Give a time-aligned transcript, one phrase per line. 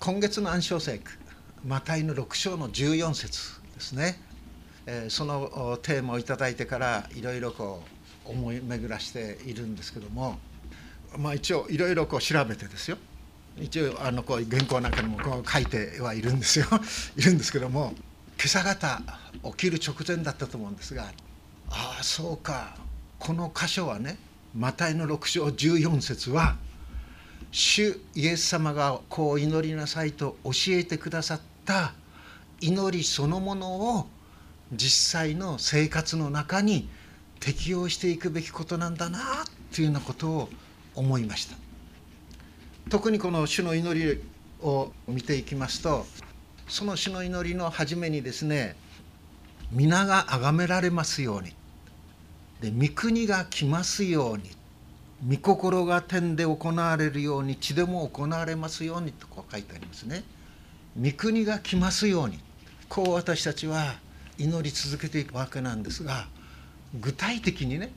[0.00, 1.10] 今月の暗唱聖句
[1.62, 4.18] マタイの6章の14節ですね、
[4.86, 7.82] えー、そのテーマをいただいてからいろいろこ
[8.26, 10.38] う思い巡らしているんですけども
[11.18, 12.96] まあ一応いろいろこう調べてですよ。
[13.60, 16.66] 一応あのこう原稿なんかにもこう書いてはいるんですよ。
[17.18, 17.92] いるんですけども
[18.38, 19.02] 今朝方
[19.50, 21.12] 起きる直前だったと思うんですが
[21.68, 22.74] ああそうか。
[23.18, 24.16] この箇所はね
[24.56, 26.56] マタイの6章14節は
[27.52, 31.92] 主イエス様がこう祈りなさいと教えてくださった
[32.60, 34.06] 祈りそのものを
[34.72, 36.88] 実際の生活の中に
[37.40, 39.44] 適用していくべきことなんだな
[39.74, 40.48] というようなことを
[40.94, 41.56] 思いました。
[42.88, 44.22] 特にこの主の祈り
[44.62, 46.06] を見ていきますと
[46.68, 48.76] その主の祈りの初めにですね
[49.72, 51.54] 皆が崇められますように。
[52.60, 54.59] で御国が来ますように。
[55.28, 60.24] 御心が天で行われるように地でも行われますようにとこう書いてありますね。
[61.00, 62.38] 御国が来ますように。
[62.88, 63.94] こう私たちは
[64.38, 66.26] 祈り続けていくわけなんですが
[66.98, 67.92] 具体的にね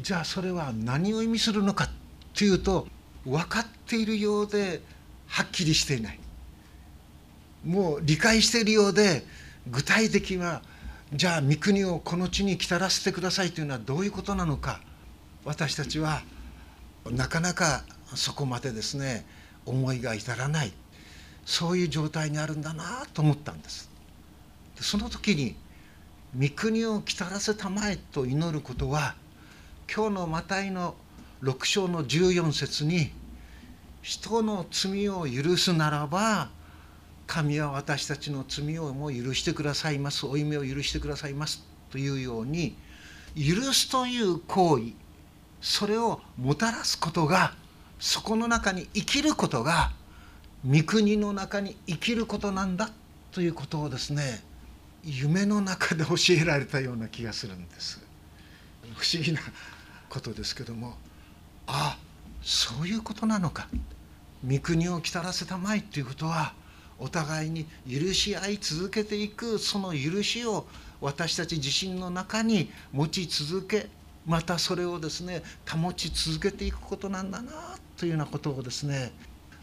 [0.00, 1.90] じゃあそれは何を意味するのか
[2.32, 2.86] というと
[3.26, 4.80] 分かっているようで
[5.26, 6.20] はっきりしていない。
[7.64, 9.24] もう理解しているようで
[9.66, 10.62] 具体的は
[11.12, 14.80] じゃあ御国をこの地に来たらせてくださいというのはどういうことなのか。
[15.44, 16.22] 私たちは
[17.10, 19.26] なかなかそこまでですね
[19.66, 20.72] 思いが至らない。
[21.46, 23.90] そういう状態にあるんだなと思ったんです。
[24.76, 25.56] でその時に
[26.38, 29.14] 「御国を来たらせたまえ」と祈ることは
[29.94, 30.94] 今日のマタイの
[31.42, 33.12] 6章の14節に
[34.02, 36.50] 「人の罪を許すならば
[37.26, 40.26] 神は私たちの罪をも許してくださいます。
[40.26, 42.76] 負い目を許してくださいます」というように
[43.36, 44.92] 許すという行為
[45.64, 47.54] それをもたらすことが
[47.98, 49.92] そこの中に生きることが
[50.70, 52.90] 御国の中に生きることなんだ
[53.32, 54.44] ということをですね
[55.02, 58.04] 夢の中で教えられたような気がするんです。
[58.94, 59.40] 不思議な
[60.10, 60.96] ことですけども
[61.66, 61.98] ああ
[62.42, 63.66] そういうことなのか。
[64.46, 66.52] 御国を来たらせたまいということは
[66.98, 70.66] お互いに許し合い続けていくその許しを
[71.00, 73.88] 私たち自身の中に持ち続け
[74.26, 77.52] またそれをですね保ち続けていくことなんだな
[77.96, 79.12] というようなことをですね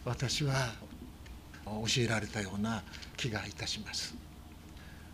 [0.05, 0.53] 私は
[1.65, 2.83] 教えられたような
[3.17, 4.15] 気がいたします。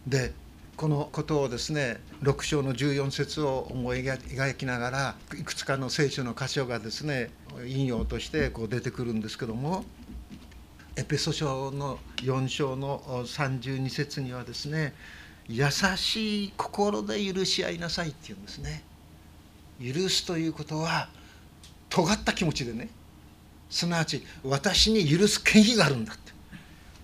[0.06, 0.34] で
[0.78, 7.31] このことをですね6章の14節を思い描きながらいくつかの聖書の箇所がですね
[7.66, 9.86] 引用としてこう出てくるんですけども
[10.96, 14.94] エペソ書の4章の32節にはですね
[15.47, 18.84] 優しい心で許し合いなさいっていうんですね
[19.82, 21.10] 許すということは
[21.90, 22.90] 尖った気持ちでね。
[23.70, 26.32] すなわち私に許す権威があるんだって。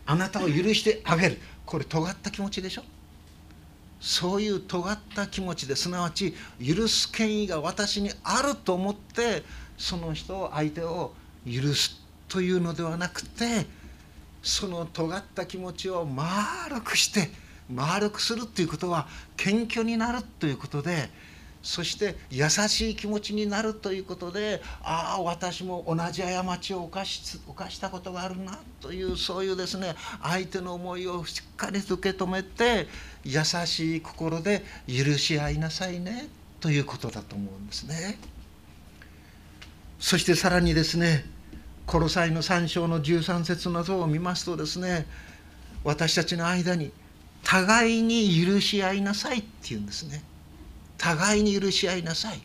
[0.05, 1.39] あなたを許してあげる。
[1.65, 2.83] これ尖った気持ちでしょ？
[4.01, 9.43] そういう尖った気持ちですなわち許す権威が私にあると思って
[9.77, 11.13] その人を相手を
[11.45, 13.65] 許すというのではなくて
[14.41, 17.29] その尖った気持ちを丸くして
[17.73, 19.07] 丸くするということは
[19.37, 21.09] 謙虚になるということで
[21.63, 32.87] そして優しい気持ちになるということでああ私も同じ過ちを犯し犯したことがあるなというそういうですね相手の思いをしっかりと受け止めて
[33.23, 36.27] 優しい心で許し合いなさいね
[36.59, 38.19] ということだと思うんですね。
[39.99, 41.23] そしてさらにですね
[41.85, 45.05] コロサイの3章の13節などを見ますとですね
[45.85, 46.91] 私たちの間に
[47.43, 50.23] 互いに許し合いなさいっていうんですね
[51.03, 52.41] 互いに許し合いなさい。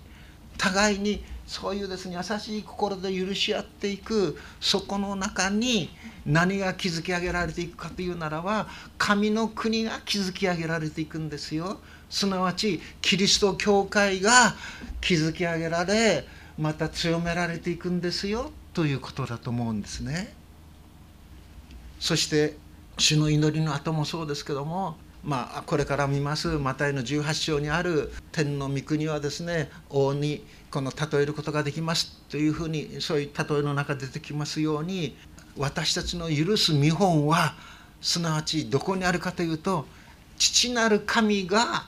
[0.57, 5.91] 互いにそういうですね優しい心で許し合っていくそこの中に
[6.27, 8.67] 何が築き上げられていくかというならば
[8.99, 11.79] 神の国が築き上げられていくんですよ。
[12.11, 14.57] すなわちキリスト教会が
[15.01, 16.27] 築き上げられ
[16.59, 18.51] また強められていくんですよ。
[18.75, 20.35] ということだと思うんですね。
[22.01, 22.57] そして
[22.99, 35.17] 主の祈りの後もそうですけどもまあ、これから見ますマタイの18章にある天の御国はですね王にこの例えることができますというふうにそういう例えの中で出てきますように
[35.57, 37.55] 私たちの許す見本は
[38.01, 39.87] すなわちどこにあるかというと
[40.39, 41.87] 父なる神が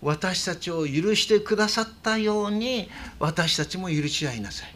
[0.00, 2.88] 私たちを許してくださったように
[3.20, 4.74] 私たちも許し合いなさい。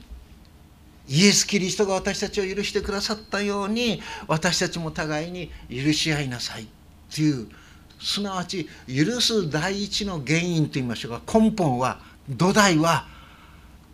[1.08, 6.66] イエス・キリストが私たちを許してくださったように私たちも互いに許し合いなさい
[7.14, 7.48] という
[8.00, 13.06] すなわち許す第一の原因といいましょうか根本は土台は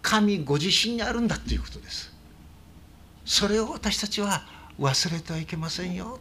[0.02, 2.12] 神ご自身にあるんだということです。
[3.24, 4.42] それを私たちは
[4.80, 6.18] 忘れてはいけませんよ。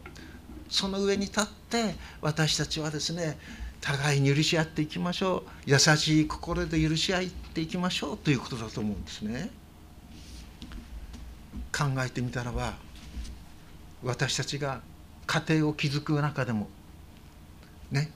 [0.68, 3.38] その上に立って私たちはですね
[3.80, 5.70] 互いに許し合っていきましょう。
[5.70, 9.50] 優しい心で許し合っていきましょうということだと思うんですね。
[11.76, 12.74] 考えてみたらば
[14.04, 14.82] 私たちが
[15.26, 16.68] 家庭を築く中でも
[17.92, 18.10] ね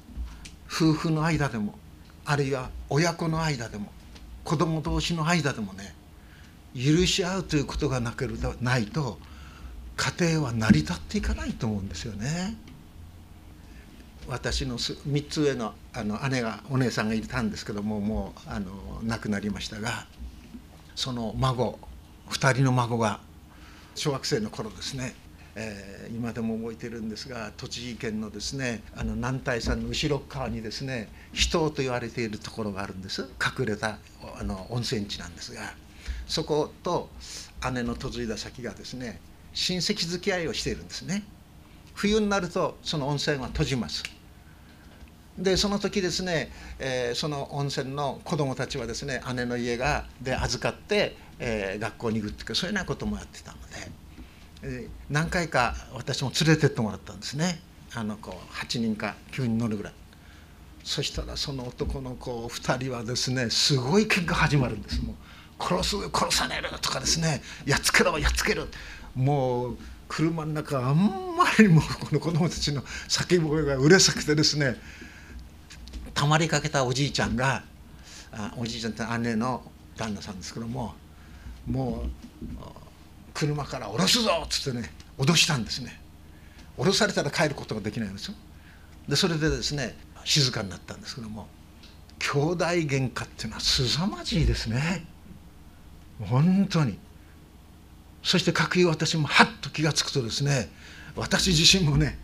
[0.67, 1.79] 夫婦の間でも
[2.25, 3.93] あるいは親子の間でも
[4.45, 5.95] 子供同士の間でもね
[6.75, 9.19] 許し合うということがなければないと
[9.97, 12.55] 家庭は成り立っていかないと思うんですよね。
[14.29, 18.73] 私の3つ上のあの姉がお姉さんがいたんですけどももうあの
[19.05, 20.07] 亡くなりましたが
[20.97, 21.79] その孫
[22.29, 23.21] 2人の孫が
[23.95, 25.15] 小学生の頃ですね、
[25.59, 33.27] えー、今でも覚えてるんですが栃木県のですねあの南大山の後ろ側にですね秘湯と言われているところがあるんです。
[33.59, 33.99] 隠れた
[34.39, 35.73] あの温泉地なんですが
[36.27, 37.09] そこと
[37.73, 39.19] 姉の嫁いだ先がですね
[39.55, 41.25] 親戚付き合いをしているんですね。
[41.95, 44.03] 冬になるとその温泉は閉じます。
[45.39, 53.91] でその時ですね、えー、その温泉の子供たちはですね姉の家がで預かって、えー、学校に行くっていうかそういうようなこともやってたので、
[55.11, 57.61] 何回か私も連れてってもらったんですね。
[57.95, 59.93] あのこう8人か9人乗るぐらい。
[60.85, 65.03] そしたらその男の子2人はですねすごい喧嘩始まるんです。
[65.05, 67.43] もう殺す殺されるとかですね。
[67.65, 68.67] やっつけろやっつける
[69.15, 69.79] もう
[70.09, 70.97] 車の中あん
[71.37, 74.77] まりもこの子供たちの叫び声がうるさくてですね。
[76.15, 77.63] たまりかけたおじいちゃんが
[78.33, 79.63] あおじいちゃんって姉の
[79.97, 80.95] 旦那さんですけども
[81.67, 82.47] もう
[83.37, 86.01] 車から降ろすぞっつってね脅したんですね。
[86.79, 88.35] 降ろされたら帰ることができないんですよ。
[89.07, 89.95] でそれでですね
[90.25, 91.47] 静かになったんですけども
[92.19, 95.05] 兄弟喧嘩っていうのは凄まじいですね。
[96.19, 96.99] 本当に。
[98.23, 100.71] そして各有私もはっと気が付くとですね
[101.15, 102.19] 私自身もね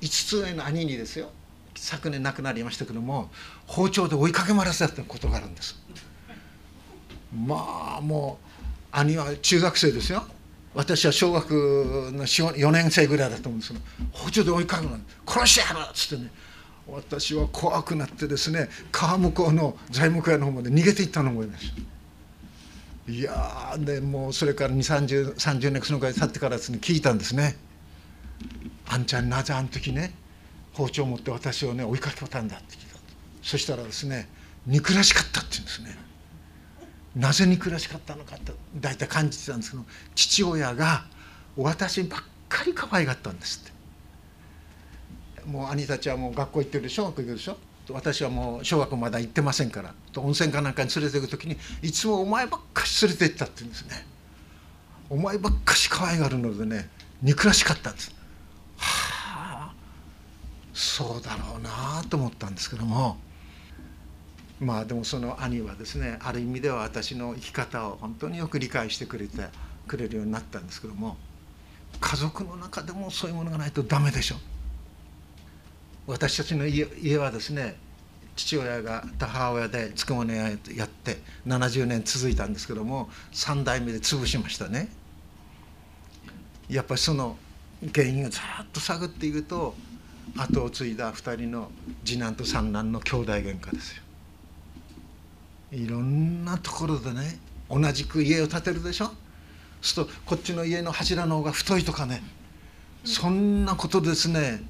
[0.00, 1.30] 5つ上の兄にですよ
[1.74, 3.28] 昨年亡くなりましたけども
[3.66, 5.76] 包丁で追いかけ回らせたことがあるんです。
[7.34, 8.47] まあもう
[8.92, 10.24] 兄は中学生ですよ。
[10.74, 11.50] 私は小学
[12.12, 16.30] の4年生ぐらいだと思うんですけど包丁で追いかけるの殺してやるっつってね
[16.86, 21.72] 私は怖くなってですね川向こうの材木屋の方まで逃げていったのを思いまし
[23.06, 27.56] たいやでもうそれから2 3 0 30年そのぐらい経ってからですね聞いたんですね。
[28.86, 30.12] あんちゃんなぜあの時ね
[30.74, 32.98] 包丁を持って私をね追いかけたんだって聞いた。
[33.42, 34.28] そしたらですね
[34.66, 36.07] 憎らしかったって言うんですね。
[37.18, 39.84] なぜ憎らしかったのかって大体感じてたんですけど
[40.14, 41.04] 父親が
[41.56, 43.70] 私ばっかり可愛がったんですっ
[45.42, 45.48] て。
[45.48, 47.06] もう兄たちはもう学校行ってるでしょ？
[47.06, 47.56] 学校行くでしょ
[47.90, 54.06] 私はもう小学校まだ行ってませんから温泉かなんかに連れて行く時にいつもお前ばっかし連れて行ったって言うんですね。
[55.10, 56.88] お前ばっかし可愛がるのでね
[57.22, 58.14] 憎らしかったんです
[58.76, 59.74] はあ
[60.74, 63.16] そうだろうなと思ったんですけども。
[64.60, 69.48] まあでもその兄はですねある意味では私の生き方を本当によく理解してくれて
[69.86, 71.16] くれるようになったんですけども
[72.00, 74.36] 家族の中でもそういうものがないとダメでしょ
[76.06, 77.76] 私たちの家家はですね
[78.34, 84.88] 父親が母親でつくもの屋やって70年続いたんですけども3代目で潰しましたね。
[86.68, 87.36] やっぱりその
[87.94, 89.74] 原因をずっと探っていくと
[90.36, 91.70] 後を継いだ2人の
[92.04, 94.02] 次男と三男の兄弟喧嘩ですよ。
[95.72, 97.38] いろんなところでね
[97.70, 99.10] 同じく家を建てるでしょ？
[99.82, 102.22] するとこっちの家の柱の方が太いとかね
[103.04, 104.62] そんなことですね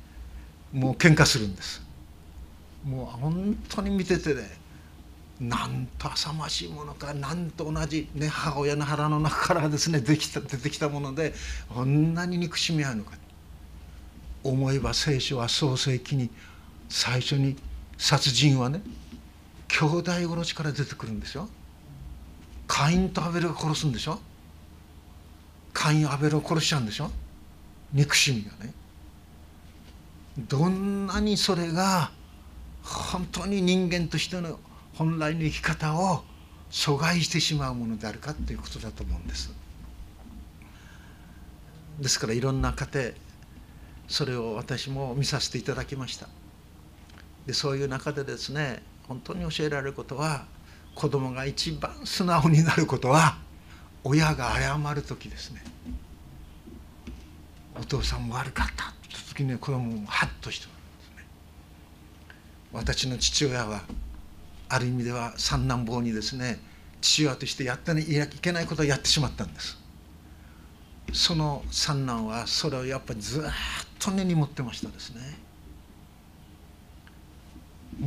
[0.72, 1.82] もう喧嘩するんです。
[2.84, 4.58] もう本当に見ててね
[5.40, 11.32] なんと浅ましいものかなんと同じ、ね、母親の腹の中からですねできた出てきたもので
[11.68, 13.12] こんなに憎しみ合うのか。
[14.44, 16.30] 思えば聖書は創世記に
[16.88, 17.56] 最初に
[17.98, 18.80] 殺人はね
[19.68, 21.48] 兄弟殺しから出てくるんですよ。
[22.66, 24.18] カインとアベルが殺すんでしょ？
[25.72, 27.10] カインアベルを殺しちゃうんでしょ？
[27.92, 28.72] 憎しみがね。
[30.38, 32.10] どんなにそれが
[32.82, 34.58] 本当に人間としての
[34.94, 36.24] 本来の生き方を
[36.70, 39.50] 阻害してしまうものであるかということだと思うんです。
[42.00, 43.10] ですからいろんな家庭
[44.06, 46.28] それを私も見させていただきました
[47.44, 50.44] でそういう中でですね本当に教えられることは
[50.94, 53.38] 子供が一番素直になることは
[54.04, 55.62] 親が謝る時ですね。
[57.80, 61.26] お父さん悪かったって時に子供もハッとしてるんですね。
[62.72, 63.82] 私の父親は
[64.68, 66.60] ある意味では三男坊にですね
[67.00, 69.78] 父親としてやっていけないことをやってしまったんです。
[71.12, 73.44] その三男はそれをやっぱりずっ
[73.98, 75.47] と根に持ってましたですね。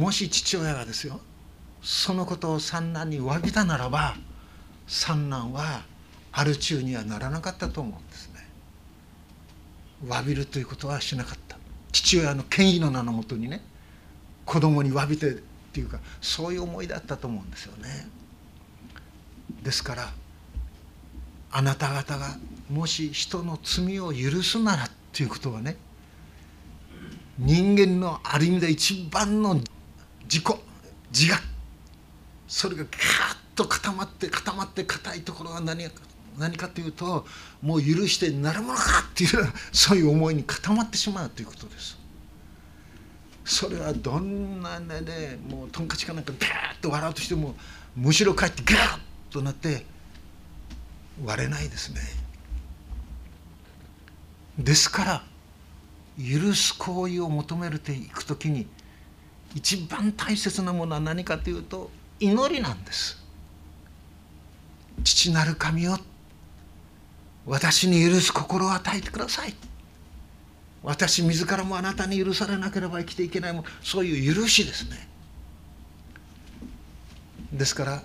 [0.02, 1.20] もし父親がですよ
[1.84, 4.16] そのことを三男に詫びたならば
[4.88, 5.84] 三男は
[6.32, 8.48] アル中にはならなかったと思うんですね。
[10.08, 11.58] 詫びるということはしなかった。
[11.92, 13.62] 父親の権威の名のもとにね
[14.44, 15.34] 子供に詫びてっ
[15.72, 18.08] ていうかそういう思いだったと思うんですよね。
[19.62, 20.10] ですから
[21.52, 22.38] あなた方が
[22.72, 25.78] もし人の罪を許すならっていうことはね
[27.38, 29.62] 人間のある意味で一番の
[30.32, 30.44] 自己
[31.12, 31.38] 自我
[32.48, 32.98] それがガーッ
[33.54, 36.02] と固まって固まって硬いところは何か
[36.40, 37.26] 何かというと
[37.62, 39.30] もう許してなるものかっていう
[39.74, 42.00] そういう思いに固まってしまうということです。
[43.44, 47.56] それはどんなねでもうトンカチかなんかガーッと笑うとしても
[47.98, 49.86] むしろかえってガーッとなって
[51.26, 52.00] 割れないですね。
[54.58, 55.24] ですから
[56.18, 58.68] 許す行為を求めていく時に
[59.56, 63.22] 一番大切なものは何かというと祈りなんです。
[65.04, 65.98] 父なる神よ
[67.46, 69.54] 私に許す心を与えてください。
[70.84, 75.08] 私自らもあなたに許されなければ生きていけないもそういう許しですね。
[77.54, 78.04] ですから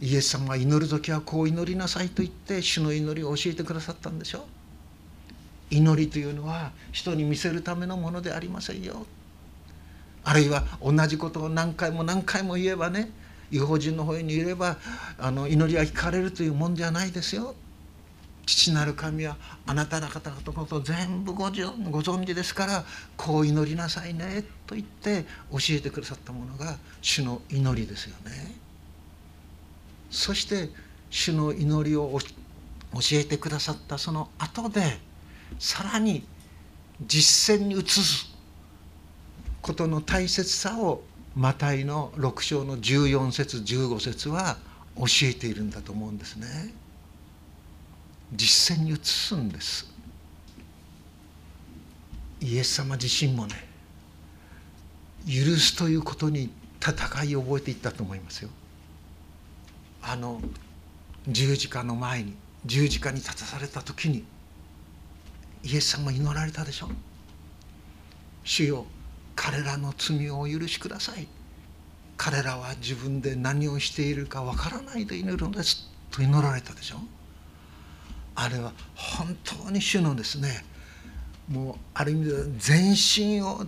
[0.00, 4.42] イエス様が祈る時はこう祈りなさいと言って主の祈りを教えてくださったんでしょう。
[5.70, 9.06] 祈りというのは人に見せるためのものでありませんよ。
[10.24, 13.10] あるいは同じことを何回も何回も言えばね
[13.50, 14.78] 違法人の方にいれば
[15.18, 17.54] あの祈りは聞かれるというもんじゃないですよ。
[18.46, 22.84] 父なる神はあなた方のことを全部ご存知ですから
[23.16, 28.54] こう祈りなさいねと言って教えてくださったものが主の祈りですよね。
[30.10, 30.68] そして
[31.10, 32.18] 主の祈りを
[32.92, 34.98] 教えてくださったその後で
[35.58, 36.24] さらに
[37.06, 38.33] 実践に移す
[39.64, 41.02] ことの大切さを
[41.34, 44.58] マタイの6章の14節15節は
[44.94, 46.74] 教えているんだと思うんですね。
[48.34, 49.90] 実践に移すんです。
[52.42, 53.54] イエス様自身もね
[55.26, 58.50] 許すということに戦いを覚えていったと思いますよ。
[60.02, 60.42] あの
[61.26, 62.34] 十字架の前に
[62.66, 64.24] 十字架に立たされた時に
[65.62, 66.90] イエス様祈られたでしょ
[68.44, 68.84] 主よ
[69.34, 71.26] 彼らの罪をお許しください。
[72.16, 75.90] 彼らは自分で何をしているかわからないで祈るのです。
[76.10, 76.96] と祈られたでしょ。
[78.36, 80.64] あれは本当に主のですね。
[81.48, 83.66] もうある意味では全身を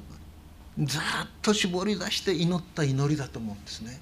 [0.78, 1.00] ずっ
[1.42, 4.00] と絞り出して祈った祈りだと思うんですね。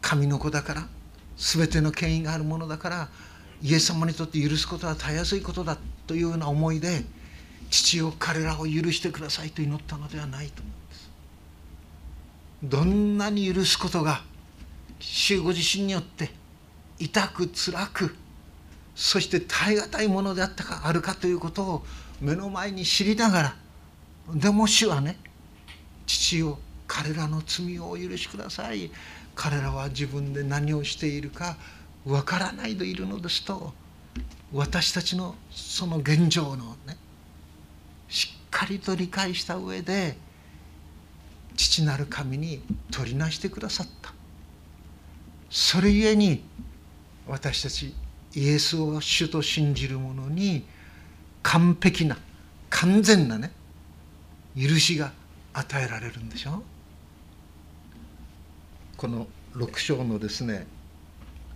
[0.00, 0.88] 神の子だから
[1.36, 3.08] 全ての権威があるものだから
[3.62, 7.04] イエス様にとって許すことはたやすいことだというような思いで
[7.70, 11.10] 父を彼らを許してくださいと祈ったのではないと思うんです。
[12.62, 14.22] どんなに許すことが
[14.98, 16.30] 主ご自身によって
[16.98, 18.14] 痛く辛く
[18.94, 21.84] そして耐え難いものであったかあるかということを
[22.20, 23.56] 目の前に知りながら
[24.34, 25.16] でも主はね
[26.06, 28.90] 父を彼らの罪をお許しください。
[29.36, 31.56] 彼らは自分で何をしているか
[32.04, 33.72] わからないでいるのですと
[34.52, 36.98] 私たちのその現状のね
[38.60, 40.18] かりと理解した上で
[41.56, 44.12] 父なる神に取りなしてくださった。
[45.48, 46.44] それゆえに
[47.26, 47.94] 私たち
[48.34, 50.66] イエスを主と信じる者に
[51.42, 52.18] 完璧な
[52.68, 53.50] 完全なね
[54.54, 55.12] 許しが
[55.54, 56.62] 与えられるんでしょ？
[58.98, 60.66] この6章のですね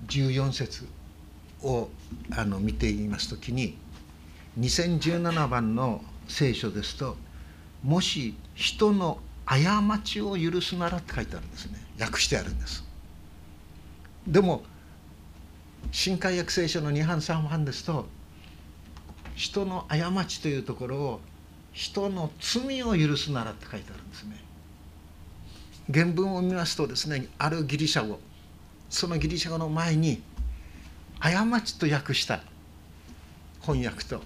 [0.08, 0.88] 14節
[1.62, 1.90] を
[2.30, 3.76] あの見ていますときに
[4.58, 7.16] 2017番の聖書ですと
[7.82, 9.58] もし人の過
[10.02, 11.78] ちを許すならって書いてあるんですね。
[12.00, 12.82] 訳してあるんです。
[14.26, 14.62] でも
[15.92, 18.06] 新海訳聖書の2版3版ですと
[19.34, 21.20] 人の過ちというところを
[21.72, 24.44] 人の罪を許すならって書いてあるんですね。
[25.92, 28.18] 原文を見ますとですねあるギリシャ語
[28.88, 30.22] そのギリシャ語の前に
[31.20, 32.40] 過ちと訳した
[33.60, 34.22] 翻訳と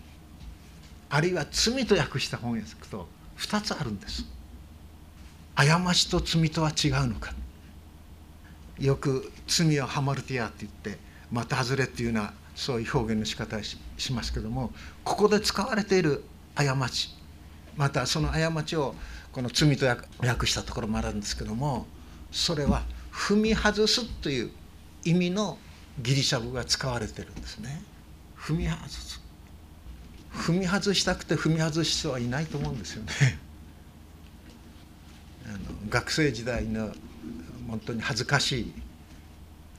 [1.10, 3.06] あるいは罪と訳した翻訳と
[3.38, 4.24] 2つあるんです。
[5.54, 7.32] 過ちと罪とは違うのか。
[8.78, 10.98] よく罪はハマルティアって言って
[11.32, 13.78] また外れっていうようなそういう表現の仕方をし
[14.12, 14.70] ますけども
[15.04, 16.24] ここで使われている
[16.54, 17.14] 過ち
[17.76, 18.94] またその過ちを
[19.32, 21.86] この罪と訳したところもあるんですけども
[22.30, 24.50] それは踏み外すという
[25.04, 25.58] 意味の
[26.00, 27.82] ギリシャ語が使われてるんですね。
[28.36, 29.20] 踏み外す。
[30.32, 33.12] 踏み外したくて踏み外す人はいないと思うんですよね。
[35.46, 35.58] あの
[35.88, 36.94] 学生時代の
[37.68, 38.72] 本当に恥ずかしい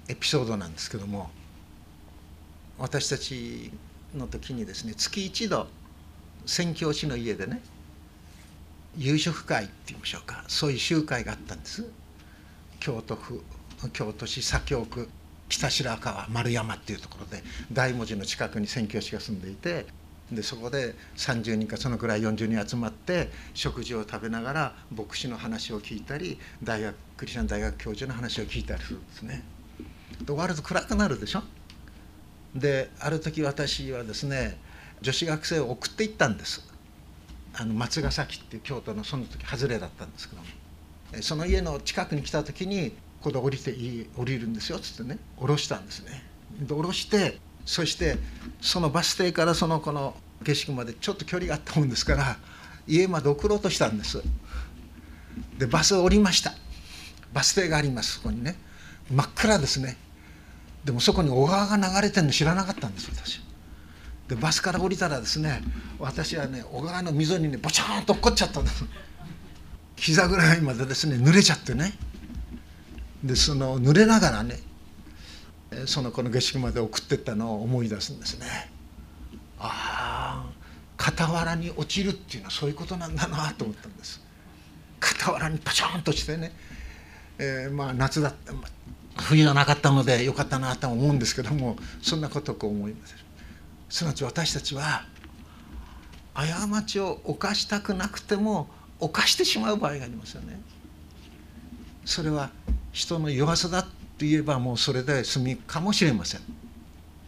[0.08, 1.30] エピソードなんですけども
[2.78, 3.72] 私たち
[4.16, 5.68] の時にですね月一度
[6.46, 7.62] 宣教師の家でね
[8.98, 11.86] 夕食会っていいましょうかそういう集会があったんです
[12.80, 13.44] 京都府
[13.94, 15.10] 京都市左京区
[15.48, 19.86] 北白川丸山っていうところで大文字の近くに宣教師が住んでいて
[20.32, 29.44] でそこで30人かそのくらい40人集まって食事を食べながら牧師の話を聞いたり大学クリスチャン大学教授の話を聞いたりするんですね。
[30.20, 31.44] で終わると暗くなるでしょ？
[32.56, 34.58] である時私はですね
[35.02, 36.68] 女子学生を送って行ったんです
[37.54, 40.48] あの松ヶ崎っていう京都のその時外れだったんですけども
[41.22, 46.24] その家の近くに来た時に「ここで降りていい降りるんですよ」っつってね降ろしたんですね
[46.60, 48.18] で降ろしてそして
[48.62, 52.36] そのバス停からそのこの景色までちょっと距離があったもんですから
[52.88, 54.24] 家まで送ろうとしたんです。
[55.60, 56.52] でバスを降りました。
[57.32, 58.56] バス停がありますそこにね。
[59.12, 59.98] 真っ暗ですね。
[60.84, 63.40] でもそこに小川が流れてるの知らなかったんです私。
[64.28, 65.62] でバスから降りたらですね
[66.00, 68.84] 私はね小川の溝にねボチャーンと落っこっちゃったんです。
[69.96, 71.94] 膝ぐらいまでですね濡れちゃってね。
[73.24, 74.58] でその濡れながらね
[75.86, 78.72] その子の下宿まで送ってったのを思い出すんですね。
[79.60, 80.60] ああ
[80.98, 84.22] 傍らに落ちるっていうのはそういうことなんだなと思ったんです。
[85.02, 86.52] 傍らにパチャンとしてね、
[87.38, 88.54] えー、まあ夏だった
[89.24, 93.16] 冬がなかったのでよかったなと思うんですけどもそんなことをこう思います。
[93.90, 95.06] すなわち私たちは
[96.34, 98.68] 過ちを犯したくなくても
[99.00, 100.60] 犯してしまう場合がありますよね。
[102.06, 102.50] それは
[102.92, 103.90] 人の弱さだと
[104.28, 106.42] 言えばもうそれで済みかもしれません。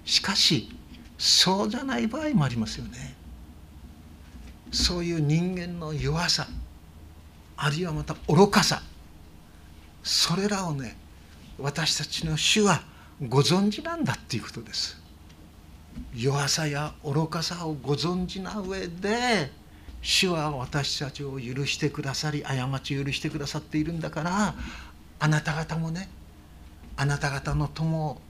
[0.06, 0.70] しかし
[1.18, 3.16] そうじゃない場合もありますよね。
[4.72, 6.48] そういう人間の弱さ
[7.58, 8.82] あるいはまた愚かさ
[10.02, 10.96] それらをね
[11.60, 12.82] 私たちの主は
[13.28, 15.00] ご存知なんだっていうことです。
[16.16, 19.52] 弱さや愚かさをご存知な上で
[20.02, 24.56] 主は私たちを許してくださり過ちを許してくださっているんだから
[25.20, 26.10] あなた方もね
[27.02, 28.22] あなた方の友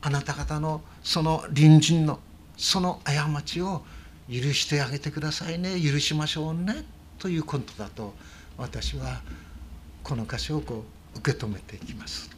[0.00, 2.20] あなた方のその隣人の
[2.56, 3.82] その過ちを
[4.30, 6.84] 許してあげてくださいね許しましょうね
[7.18, 8.14] ということだと
[8.56, 9.20] 私は
[10.04, 10.84] この箇所をこ
[11.16, 12.30] う受け止めていきます。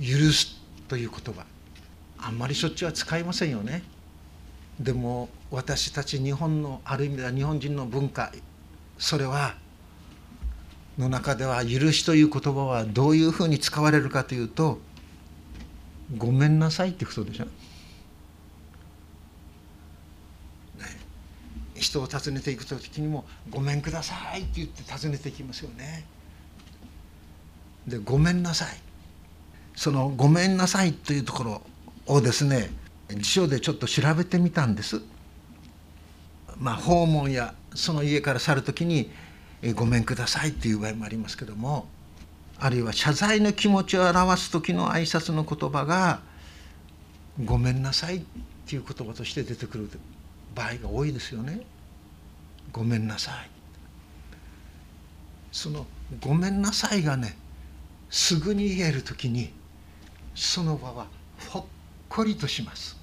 [0.00, 0.58] 許す
[0.88, 1.44] という言葉
[2.16, 3.82] あんまりしょっちゅうは使いませんよね。
[4.80, 8.32] でも私たち日本のある意味では日本人の文化
[8.96, 9.54] それは
[10.98, 14.80] の中では「許し」という言葉はどういうふうに使われるかというと
[16.16, 17.44] 「ごめんなさい」ってことでしょ。
[17.44, 17.50] ね、
[21.74, 26.06] 人を訪ねていく時にも「ごめんください」って言って訪ねていきますよね。
[27.86, 28.76] で「ごめんなさい」
[29.76, 31.62] その「ごめんなさい」というところ
[32.06, 32.70] をですね
[33.10, 35.02] 辞書でちょっと調べてみたんです。
[36.58, 39.10] まあ、訪問やその家から去る時に
[39.62, 41.88] 「えごめんください」っていう場合もありますけども
[42.58, 46.20] あるいは謝罪の気持ちを表す時の挨拶の言葉が
[47.44, 48.22] 「ごめんなさい」っ
[48.66, 49.90] ていう言葉として出てくる
[50.54, 51.60] 場合が多いですよね。
[52.72, 53.50] ごめんなさい。
[55.52, 55.86] その
[56.20, 57.36] 「ごめんなさい」がね
[58.10, 59.52] すぐに言える時に
[60.34, 61.06] その場は
[61.48, 61.64] ほっ
[62.08, 62.96] こりとします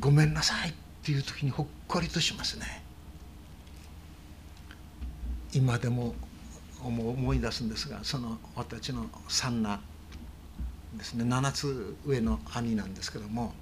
[0.00, 2.83] ごめんなさいっていう時にほっこりとしますね
[5.54, 6.14] 今でも
[6.82, 9.80] 思い出すんですがその私の三男
[10.96, 11.24] ですね。
[11.24, 13.52] 7つ上の兄なんですけども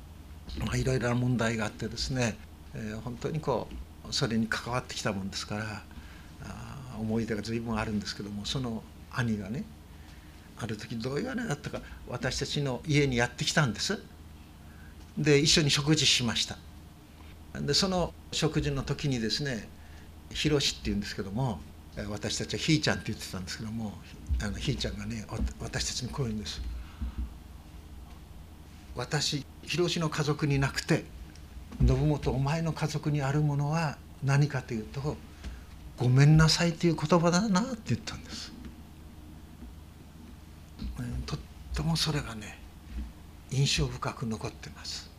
[0.75, 2.37] いろいろな問題があってですね、
[2.75, 3.69] えー、本当にこ
[4.09, 5.83] うそれに関わってきたもんですから
[6.99, 9.65] 思い出が随分あるんですけどもその兄がね
[10.59, 14.01] ある時どういうあれだったか私たちの家にやってきたんです。
[15.19, 16.57] で一緒に食事しました。
[17.61, 19.69] でその食事の時にですね
[20.31, 21.61] ひろしっていうんですけども
[22.09, 23.93] 私たちはひーちゃんって言ってたんですけども
[24.43, 25.27] あのひーちゃんがね
[25.61, 26.63] 私たちにこう言うんです。
[28.95, 31.05] 私ひろしの家族になくて
[31.87, 35.17] 信元お前の家族にあるものは何かというと
[35.97, 38.53] 「ごめんなさい」っていう言葉だなって言ったんです。
[41.27, 41.39] とっ
[41.75, 42.59] てもそれがね
[43.51, 45.11] 印象深く残ってます。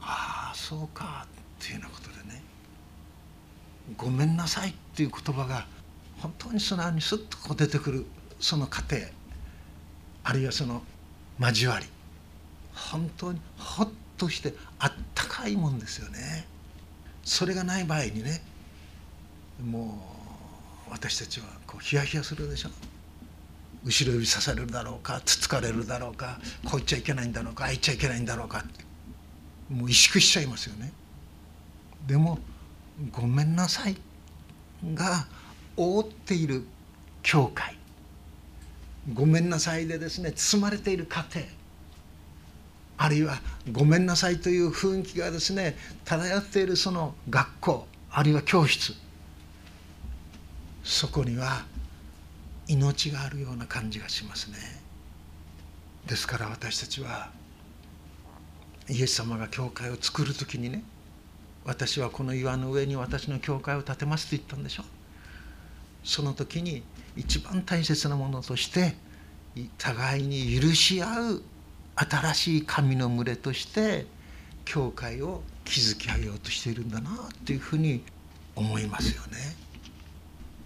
[0.00, 1.26] ああそうか
[1.60, 2.42] っていうようなことでね
[3.96, 5.66] 「ごめんなさい」っていう言葉が
[6.20, 8.06] 本当に素直にスッとこう出てくる
[8.38, 8.96] その過程
[10.24, 10.82] あるいはその
[11.40, 11.86] 交わり。
[12.74, 16.46] 本当にほっとしてあったかいもんですよね。
[17.24, 18.42] それがない場合にね
[19.64, 19.98] も
[20.88, 22.70] う私たちはこうヒヤヒヤするでしょ。
[23.84, 28.64] 後ろ指刺されるだろうかつつかれるだろうかこう言っちゃいけないんだろうかああ言っちゃいけないんだろうか。
[29.70, 30.92] もう萎縮しちゃいますよね。
[32.06, 32.38] でも
[33.10, 33.96] 「ごめんなさい」
[34.94, 35.26] が
[35.76, 36.64] 覆っている
[37.22, 37.76] 教会。
[39.12, 41.46] ごめんなさいでですね包まれている家庭。
[42.98, 43.40] あるいは
[43.72, 48.94] ごめんなさいという雰囲気がですね漂っているその学校あるいは教室。
[50.84, 51.64] そこには
[52.68, 54.56] 命があるような感じがしますね。
[56.06, 57.30] ですから私たちは
[58.88, 60.82] イエス様が教会を作る時にね
[61.64, 64.84] 私はこの岩の上に私の教会を建てますと言ったんでしょ
[66.04, 66.82] その時に
[67.16, 68.94] 一番大切なものとして
[69.78, 71.42] 互いに許し合う
[71.94, 74.06] 新しい神の群れとして
[74.64, 78.02] 教会を築き上げようとしているんだなっていうふうに
[78.56, 79.38] 思いますよね。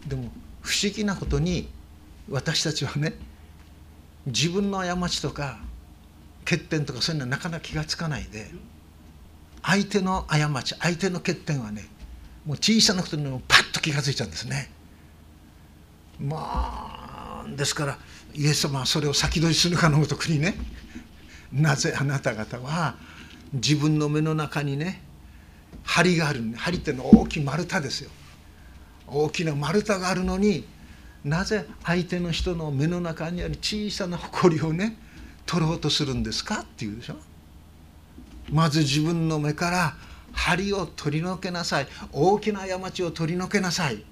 [0.06, 0.30] でも
[0.62, 1.68] 不思議なことに
[2.28, 3.14] 私たちはね
[4.26, 5.58] 自分の過ちとか
[6.44, 8.50] 欠点とかそういうのはなかなか気が付かないで
[9.66, 11.86] 相手の過ち相手の欠点はね
[12.46, 14.70] もう小さなことにもパッと気が付いちゃうんですね。
[16.20, 17.98] まあですから
[18.32, 20.54] イエス様はそれを先取りするかのごとくにね
[21.52, 22.94] なぜあなた方は
[23.52, 25.02] 自分の目の中にね
[25.82, 28.10] 針がある針っていうのは大きい丸太ですよ
[29.08, 30.64] 大きな丸太があるのに
[31.24, 34.96] なぜ相手の人の目の中にある小さな埃をね
[35.44, 37.16] 取ろうとするんですかっていうでしょ
[38.50, 39.94] まず自分の目から
[40.32, 44.04] 針を取り除けなさい大きな過ちを取り除けなさい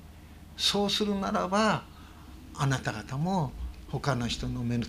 [0.57, 1.85] そうするならば
[2.57, 3.53] あなた方も
[3.91, 4.87] 他の人の目の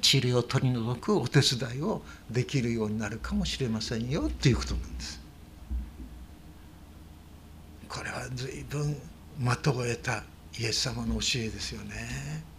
[0.00, 5.20] 治療を取り除くお手伝いをできるようになるかもしれませんよということなんです。
[7.88, 8.96] これは随分
[9.38, 10.22] 的を得た
[10.58, 12.55] イエス様の教えですよね。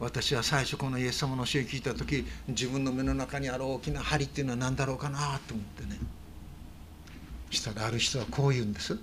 [0.00, 5.98] 私は最初このイエス様の教え聞いた時自分の目の中にある大きな針っていうのは何だろうかなと思ってね。
[7.50, 8.98] したらある人はこう言うんです。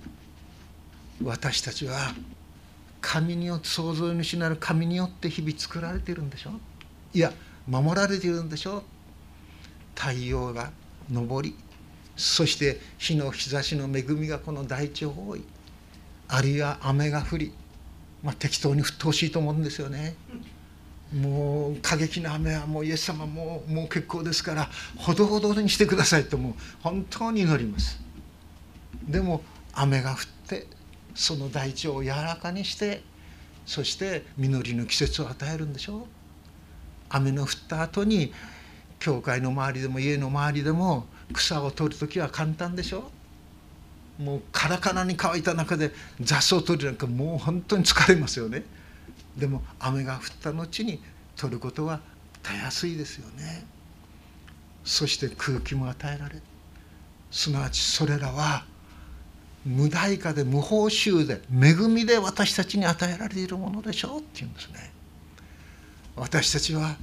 [1.22, 2.12] 私たちは
[3.00, 6.50] 神によって創造主なる神によって日々作られてるんでしょ。
[7.14, 7.32] いや
[7.68, 8.82] 守られているんでしょ。
[9.94, 10.72] 太陽が
[11.12, 11.54] 昇り
[12.16, 15.44] そして日の日差しの恵みがこの大地を覆い
[16.26, 17.52] あるいは雨が降り、
[18.24, 20.16] まあ、適当に降ってほしいと思うんですよね。
[21.12, 28.00] もう過激な雨はもうイエス様もうもう結構ですからほどほどにしてくださいともう本当に祈ります。
[29.06, 29.42] でも
[29.72, 30.16] 雨が降っ
[30.48, 30.66] て
[31.14, 33.02] その大地を柔らかにして
[33.64, 36.02] そして実りの季節を与えるんでしょう。
[37.10, 38.32] 雨の降った後に
[38.98, 43.10] 教会の周りでも家の周りでも草を取る時は簡単でしょ
[44.18, 48.64] もうカラカラに乾いた中で雑草を取るなんかもう本当に疲れますよね。
[49.38, 51.00] でも雨が降った後に
[51.36, 52.00] 取ることは
[52.42, 53.64] たやすいですよね。
[54.84, 56.42] そして空気も与えられる。
[57.30, 58.64] すなわちそれらは
[59.64, 64.92] 無代価で無報酬で恵みで私たちに与えられているものでしょうっていうんですね。
[66.16, 66.96] 私たちは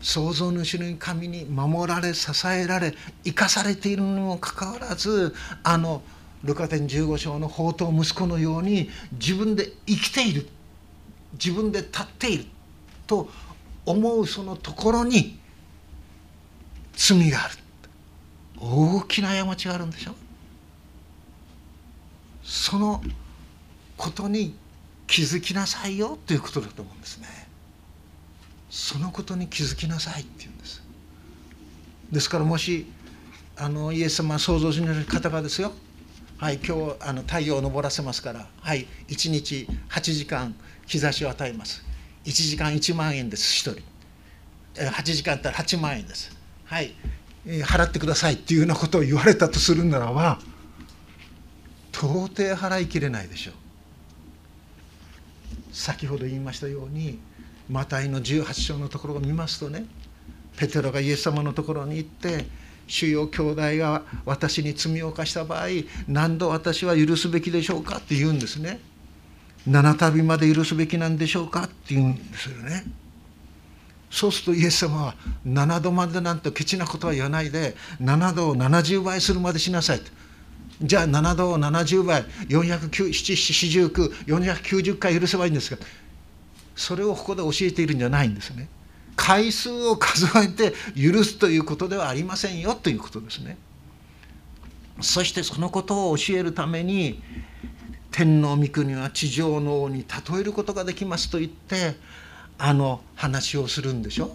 [0.00, 6.02] 創造主の神に守られ支えられ生かされているにもかかわらずあの
[6.44, 10.48] ルカ伝15章の宝刀息子のように自分で生きている。
[11.42, 12.44] 自分で立っている
[13.06, 13.28] と
[13.84, 15.38] 思うそのところに
[16.94, 17.54] 罪がある。
[18.58, 20.14] 大きな過ちがあるんでしょ？
[22.42, 23.02] その
[23.96, 24.54] ことに
[25.06, 27.26] 気づきなさいよということだと思うんですね。
[28.70, 30.82] そのことに気づきなさいっていうんです。
[32.10, 32.86] ですからもし
[33.56, 35.72] あのイエス様想像しない方がですよ。
[36.38, 38.48] はい今日あの太陽を昇らせますから。
[38.60, 40.54] はい1日8時間
[40.86, 41.84] 日差しを与えます。
[42.24, 43.82] 1時間1万円です1人。
[44.74, 46.36] 8時間あったら8万円です。
[46.64, 46.94] はい。
[47.46, 50.40] 払ってくださいっていうようなことを言われたとするならば
[51.92, 53.54] 到底払いきれないでしょう。
[55.72, 57.18] 先ほど言いましたように
[57.68, 59.84] マタイの18章のところを見ますとね
[60.56, 62.46] ペテロがイエス様のところに行って
[62.86, 65.66] 主よ兄弟が私に罪を犯した場合
[66.08, 68.80] 何度私は許すべきでしょうかって言うんですね。
[69.68, 72.84] 7度まで許すべきなんでしょうかって言うんですよね。
[74.10, 75.14] そうするとイエス様は
[75.46, 80.00] 7度までなんてケチなことは言わないで7度を70倍するまでしなさい。
[80.00, 80.06] と
[80.80, 85.78] じゃあ7度を70倍490回許せばいいんですが
[86.74, 88.68] それをここで教えているんじゃないんですね。
[89.16, 93.56] 回数を数えて許すということではありませんよということですね。
[95.00, 97.22] そしてそのことを教えるために
[98.16, 101.96] 天皇御国は地上の王に例えることができますと言って
[102.56, 104.34] あの話をするんでしょ？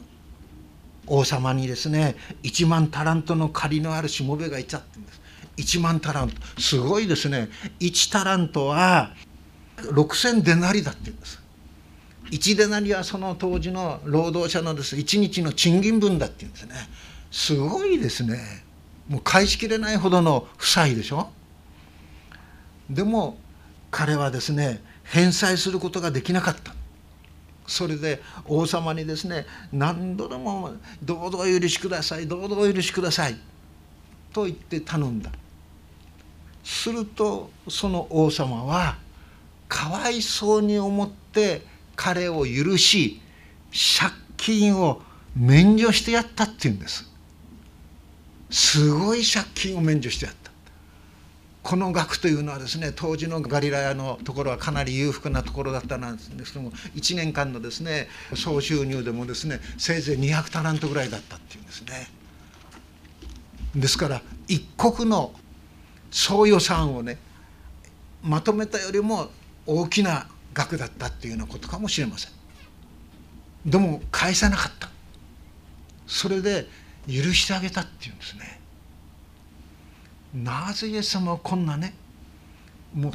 [1.08, 5.20] 王様にですね1万タラントの借りのあるしもべがいちゃってんです。
[5.58, 7.50] 1万タラントすごいですね。
[7.80, 9.15] 1タラントは
[9.78, 11.41] 6,000デナリだって言うんです。
[12.30, 14.96] 1デナリはその当時の労働者のです。
[14.96, 16.76] 1日の賃金分だって言うんですね。
[17.32, 18.63] すごいですね。
[19.10, 21.32] もう返しきれないほどの負債でしょ？
[22.88, 23.38] でも
[23.92, 26.74] 彼はですね返済することができなかった。
[27.68, 30.74] それで王様にですね何度でも
[31.04, 33.38] 「どうぞお許しくださいどうぞお許しください」
[34.34, 35.32] と言って頼んだ。
[36.64, 38.98] するとその王様は
[39.68, 43.22] かわいそうに思って彼を許し
[43.72, 45.02] 借金を
[45.36, 47.10] 免除してやったっていうんです。
[48.50, 50.41] すごい借金を免除してやった。
[51.63, 62.08] この額というのはですね当時のガリラヤのところはかなり裕福なところだったなんですけども1年間のですね総収入でもですねせいぜい200タラントぐらいだったっていうんですね。
[63.76, 65.34] ですから一国の
[66.10, 67.17] 総予算をね
[68.24, 69.30] まとめたよりも
[69.65, 72.32] 大きな額だったっていうようなことかもしれません。
[73.65, 74.89] でも返さなかった。
[76.08, 76.67] それで
[77.08, 78.61] 許してあげたっていうんですね。
[80.34, 81.94] なぜイエス様はこんなね
[82.94, 83.12] もう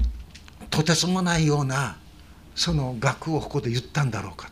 [0.71, 1.97] とてつもないような
[2.55, 4.51] その額をここで言ったんだろうか。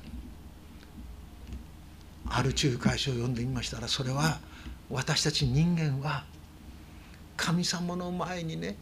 [2.27, 4.38] ある仲介書を読んでみましたらそれは
[4.90, 6.24] 私たち人間は
[7.37, 8.77] 神様の前にね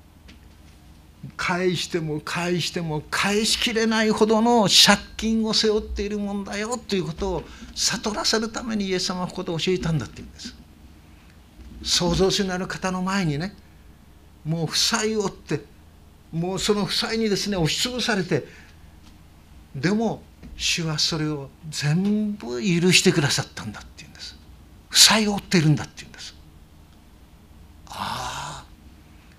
[1.37, 7.43] 返しても返しても返しきれないほどの借金を背負っているもんだよということを
[7.75, 10.55] 悟らせるためにイエス様はここで教えたんだっていうんです。
[11.85, 13.55] 創造主なる方の前にね
[14.45, 15.61] もう負債を負って
[16.33, 18.45] もうその負債にですね押しつぶされて
[19.75, 20.23] でも
[20.57, 24.37] 主はそれを全部許してくださったんだっていうんです。
[24.89, 26.35] 負債を負っているんだっていうんです。
[27.87, 28.73] ああ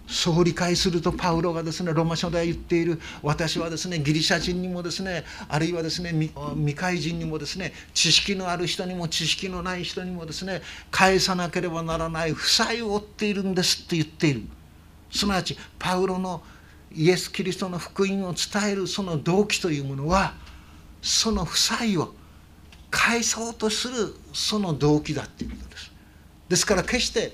[0.08, 10.62] そう理解するとパウロがですねロマ書で言っている私はですねギリシャ人にもですねあるいはですね未開人にもですね知識のある人にも知識のない人にもですね
[10.92, 14.44] 返さなければならない負債を負っているんですって言っている。
[15.14, 16.44] すなわちパウロの
[16.92, 20.34] イエス・キリストの福音を伝えるその動機というものは
[21.02, 22.14] その負債を
[22.90, 25.92] 返そうとするその動機だっていうことです。
[26.50, 27.34] ですから決して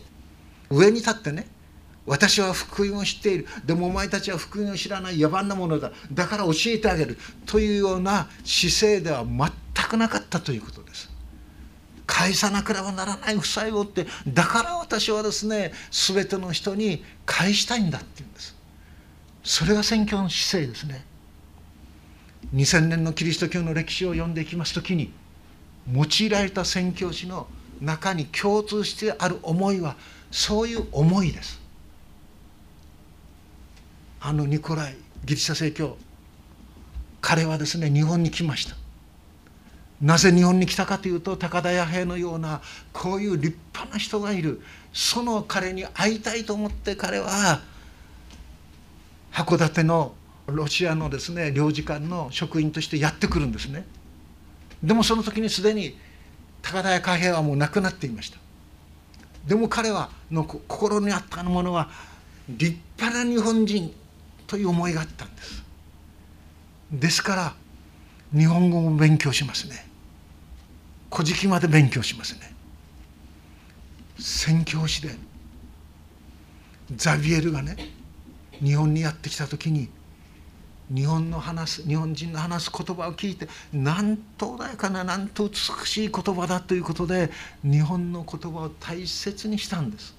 [0.70, 1.48] 上に立ってね
[2.06, 3.48] 私は福音を知っている。
[3.66, 5.20] でもお前たちは福音を知らない。
[5.20, 5.92] 野蛮なものだ。
[6.12, 7.20] だから教えてあげる。
[7.46, 10.79] というような姿勢では全くなかったということ。
[10.79, 10.79] です
[12.10, 18.58] 返さなければならない負債をってだから私はですね全ての人に返したいんだっていうんです。
[19.44, 21.06] それが宣教の姿勢ですね。
[22.56, 25.14] 2000年のキリスト教の歴史を読んでいきます時に
[25.94, 27.46] 用いられた宣教師の
[27.80, 29.96] 中に共通してある思いは
[30.32, 31.62] そういう思いです。
[34.20, 35.96] あのニコライギリシャ正教
[37.22, 38.76] 彼はですね日本に来ました。
[40.02, 42.62] なぜ日本に来たかというと高田弥平のような
[42.94, 44.62] こういう立派な人がいる。
[44.94, 47.62] その彼に会いたいと思って彼は
[49.32, 50.14] 函館の
[50.48, 53.86] ロシアのですね領事館の職員としてやってくるんですね。
[54.82, 55.98] でもその時にすでに
[56.62, 58.38] 高田弥平はもう亡くなっていました。
[59.46, 61.90] でも彼はの心にあったものは
[62.48, 63.94] 立派な日本人
[64.48, 65.64] という思いがあったんです。
[66.92, 67.54] ですから
[68.34, 69.89] 日本語も勉強しますね。
[71.12, 72.54] 古事記まで勉強しますね。
[74.20, 75.16] 宣教師で
[76.96, 77.78] ザビエルがね
[78.62, 79.90] 日本にやってきた時に
[80.94, 87.30] 日本の話す日本人の話す言葉を聞いてなんと穏やかななんと美しい言葉だということで
[87.64, 90.16] 日本の言葉を大切にしたんです。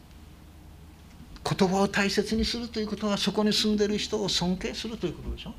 [1.42, 5.54] 言葉を大切にするということはそこに住んでる人を尊敬するということでしょ。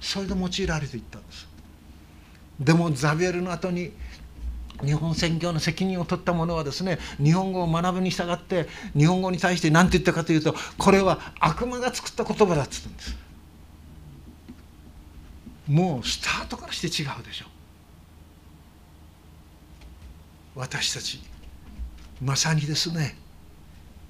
[0.00, 1.46] それで用いられていったんです。
[2.58, 3.92] でもザビエルの後に
[4.84, 13.16] 日本宣教の責任を取った者はですね日本語を学ぶに従って日本語に対して何て言ったかというとこれは悪魔が作った言葉だっつったんです。
[15.68, 17.46] もうスタートからして違うでしょ。
[20.56, 21.22] 私たち
[22.20, 23.16] まさにですね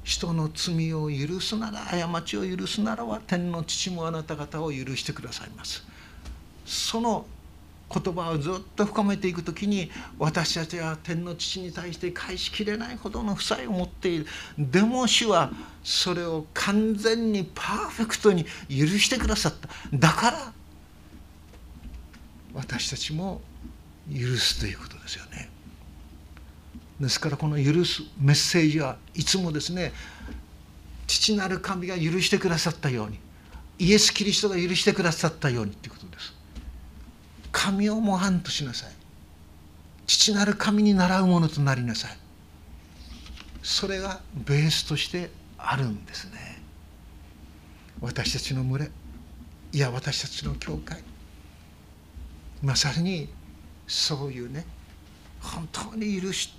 [0.03, 5.85] 人の罪を許すなら過ちを許すならば天の父もあなた方を許してくださいます。
[6.65, 7.27] その
[7.93, 14.27] 言葉をずっと深めていく時に私たちは天の父に対して返しきれないほどの負債を持っている。
[14.57, 15.51] でも主は
[15.83, 19.69] それを完全にパーフェクトに許してくださった。
[19.93, 20.53] だから
[22.55, 23.41] 私たちも
[24.09, 25.51] 許すということですよね。
[27.01, 29.93] ですからこの許すメッセージはいつもですね
[31.07, 33.19] 父なる神が許してくださったように
[33.79, 36.40] イエス・キリストが許してくださったようにということです。
[37.63, 38.93] 神を模範としなさい。
[40.07, 42.17] 父なる神に倣うものとなりなさい。
[43.63, 46.63] それがベースとしてあるんですね。
[48.01, 48.91] 私たちの群れ。
[49.73, 51.05] いや私たちの教会。
[52.63, 53.29] まさに
[53.87, 54.65] そういうね
[55.43, 56.55] 本当に許し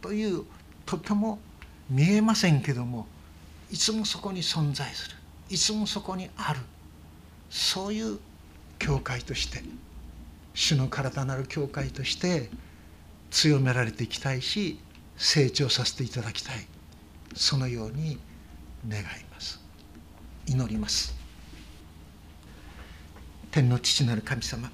[0.00, 0.44] という
[0.86, 1.38] とても
[1.90, 3.06] 見えませんけども
[3.70, 5.16] いつもそこに存在する。
[5.50, 6.60] いつもそこにある。
[7.50, 8.18] そういう
[8.78, 9.62] 教会として
[10.60, 12.50] 主の体なる教会として
[13.30, 14.78] 強められていきたいし
[15.16, 16.66] 成長させていただきたい。
[17.34, 18.18] そのように
[18.86, 19.58] 願います。
[20.46, 21.16] 祈ります。
[23.50, 24.70] 天の父なる神様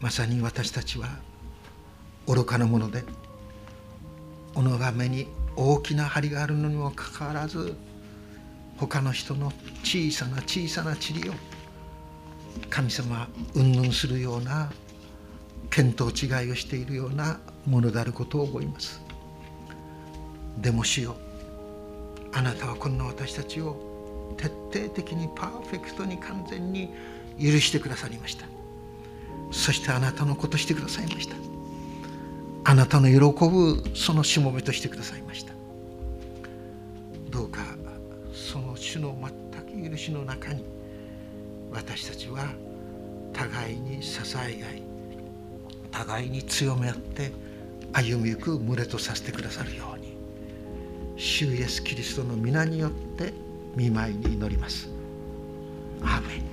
[0.00, 1.08] まさに私たちは
[2.26, 3.04] 愚かなもので
[4.52, 7.76] 己が目に大きな針があるのにもかかわらず
[8.78, 9.52] 他の人の
[9.84, 11.34] 小さな小さな塵を
[12.70, 14.70] 神様云々するような
[15.70, 19.00] 見当違いをしているようなものであることを思います。
[20.58, 21.16] でも主よ
[22.32, 26.90] あなたはこんな私たちを徹底的にパーフェクトに完全に
[27.40, 28.46] 許してくださりました。
[29.50, 31.36] そしてあなたのことしてくださいました。
[32.64, 35.52] あなたの喜ぶそのしもべとしてくださいました。
[37.30, 37.60] どうか
[38.32, 39.16] その主の
[39.52, 40.64] 全く許しの中に
[41.72, 42.52] 私たちは
[43.32, 44.82] 互いに支え合い
[45.90, 47.32] 互いに強め合って
[47.92, 50.16] 歩みゆく群れとさせてくださるように
[51.16, 53.32] 主イエスキリストの皆によって
[53.74, 54.88] 見舞いに祈ります。
[56.02, 56.47] アーメン